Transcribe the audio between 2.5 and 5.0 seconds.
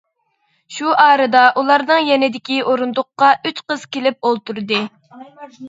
ئورۇندۇققا ئۈچ قىز كېلىپ ئولتۇردى.